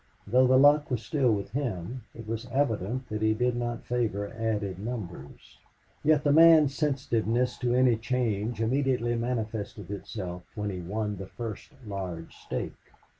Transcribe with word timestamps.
Though 0.25 0.47
the 0.47 0.57
luck 0.57 0.89
was 0.89 1.03
still 1.03 1.31
with 1.31 1.51
him, 1.51 2.01
it 2.15 2.25
was 2.27 2.47
evident 2.51 3.07
that 3.09 3.21
he 3.21 3.35
did 3.35 3.55
not 3.55 3.85
favor 3.85 4.33
added 4.33 4.79
numbers. 4.79 5.59
Yet 6.03 6.23
the 6.23 6.31
man's 6.31 6.73
sensitiveness 6.73 7.55
to 7.59 7.75
any 7.75 7.97
change 7.97 8.61
immediately 8.63 9.15
manifested 9.15 9.91
itself 9.91 10.41
when 10.55 10.71
he 10.71 10.81
won 10.81 11.17
the 11.17 11.27
first 11.27 11.73
large 11.85 12.33
stake. 12.35 12.73